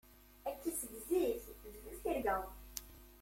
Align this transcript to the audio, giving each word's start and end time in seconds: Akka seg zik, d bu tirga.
Akka 0.49 0.71
seg 0.79 0.93
zik, 1.07 1.41
d 1.73 1.73
bu 1.83 1.91
tirga. 2.01 2.37